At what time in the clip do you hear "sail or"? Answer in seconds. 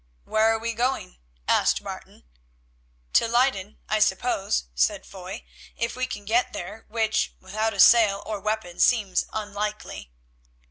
7.79-8.39